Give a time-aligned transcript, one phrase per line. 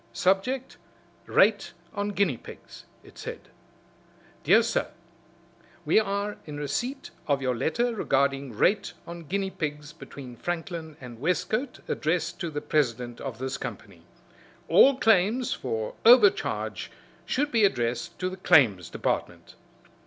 [0.13, 0.77] "Subject
[1.27, 3.49] Rate on guinea pigs," it said,
[4.43, 4.63] "Dr.
[4.63, 4.87] Sir
[5.85, 11.19] We are in receipt of your letter regarding rate on guinea pigs between Franklin and
[11.19, 14.01] Westcote addressed to the president of this company.
[14.67, 16.89] All claims for overcharge
[17.27, 19.53] should be addressed to the Claims Department."